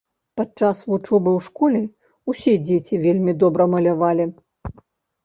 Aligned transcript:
Падчас 0.39 0.79
вучобы 0.93 1.33
ў 1.33 1.39
школе 1.47 1.81
ўсе 2.33 2.53
дзеці 2.71 2.99
вельмі 3.05 3.37
добра 3.45 3.63
малявалі. 3.75 4.25